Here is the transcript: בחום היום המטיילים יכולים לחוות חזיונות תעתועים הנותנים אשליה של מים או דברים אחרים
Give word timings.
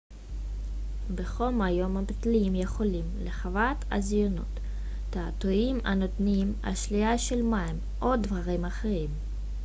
בחום 1.15 1.61
היום 1.61 1.97
המטיילים 1.97 2.55
יכולים 2.55 3.03
לחוות 3.23 3.77
חזיונות 3.95 4.59
תעתועים 5.09 5.79
הנותנים 5.85 6.53
אשליה 6.61 7.17
של 7.17 7.41
מים 7.41 7.79
או 8.01 8.15
דברים 8.15 8.65
אחרים 8.65 9.09